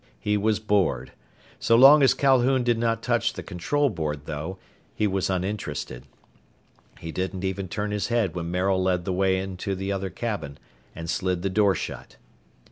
[0.19, 1.11] He was bored.
[1.59, 4.57] So long as Calhoun did not touch the control board, though,
[4.95, 6.05] he was uninterested.
[6.99, 10.57] He didn't even turn his head when Maril led the way into the other cabin
[10.95, 12.17] and slid the door shut.